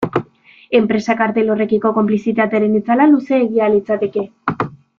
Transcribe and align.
Enpresa 0.77 1.15
kartel 1.19 1.51
horrekiko 1.55 1.91
konplizitatearen 1.99 2.81
itzala 2.81 3.07
luzeegia 3.13 3.69
litzateke. 3.75 4.29